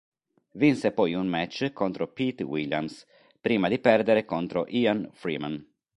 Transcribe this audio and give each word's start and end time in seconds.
Vinse 0.55 0.93
poi 0.93 1.13
un 1.13 1.27
match 1.27 1.73
contro 1.73 2.07
Pete 2.11 2.41
Williams, 2.41 3.05
prima 3.39 3.67
di 3.69 3.77
perdere 3.77 4.25
contro 4.25 4.65
Ian 4.67 5.07
Freeman. 5.11 5.63